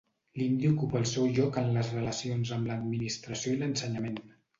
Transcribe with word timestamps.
L'hindi 0.41 0.69
ocupa 0.69 0.97
el 0.99 1.03
seu 1.09 1.27
lloc 1.35 1.59
en 1.61 1.69
les 1.75 1.91
relacions 1.97 2.53
amb 2.57 2.71
l'administració 2.71 3.53
i 3.53 3.61
l'ensenyament. 3.61 4.19